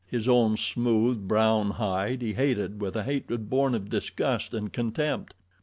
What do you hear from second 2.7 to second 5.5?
with a hatred born of disgust and contempt.